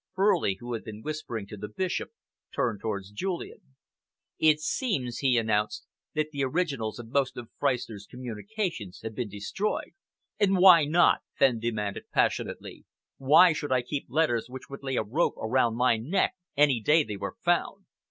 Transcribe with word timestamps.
Furley, 0.15 0.55
who 0.59 0.73
had 0.73 0.83
been 0.83 1.03
whispering 1.03 1.45
to 1.45 1.55
the 1.57 1.67
Bishop, 1.69 2.09
turned 2.55 2.79
towards 2.81 3.11
Julian. 3.11 3.75
"It 4.39 4.59
seems," 4.59 5.19
he 5.19 5.37
announced, 5.37 5.85
"that 6.15 6.31
the 6.31 6.43
originals 6.43 6.97
of 6.97 7.09
most 7.11 7.37
of 7.37 7.51
Freistner's 7.59 8.07
communications 8.07 9.01
have 9.03 9.13
been 9.13 9.29
destroyed." 9.29 9.91
"And 10.39 10.57
why 10.57 10.85
not?" 10.85 11.19
Fenn 11.35 11.59
demanded 11.59 12.05
passionately. 12.11 12.83
"Why 13.19 13.53
should 13.53 13.71
I 13.71 13.83
keep 13.83 14.07
letters 14.09 14.47
which 14.49 14.71
would 14.71 14.81
lay 14.81 14.95
a 14.95 15.03
rope 15.03 15.35
around 15.37 15.75
my 15.75 15.97
neck 15.97 16.33
any 16.57 16.79
day 16.79 17.03
they 17.03 17.17
were 17.17 17.35
found? 17.39 17.85